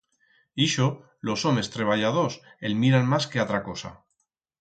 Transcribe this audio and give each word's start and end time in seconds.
Ixo 0.67 0.85
los 1.29 1.43
homes 1.49 1.69
treballadors 1.75 2.37
el 2.71 2.79
miran 2.85 3.07
mas 3.13 3.29
que 3.35 3.43
atra 3.45 3.61
cosa. 3.69 3.93